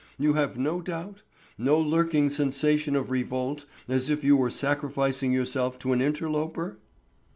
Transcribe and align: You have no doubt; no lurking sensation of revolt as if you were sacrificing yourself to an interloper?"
You 0.17 0.33
have 0.33 0.57
no 0.57 0.81
doubt; 0.81 1.21
no 1.59 1.77
lurking 1.77 2.31
sensation 2.31 2.95
of 2.95 3.11
revolt 3.11 3.67
as 3.87 4.09
if 4.09 4.23
you 4.23 4.35
were 4.35 4.49
sacrificing 4.49 5.31
yourself 5.31 5.77
to 5.77 5.93
an 5.93 6.01
interloper?" 6.01 6.79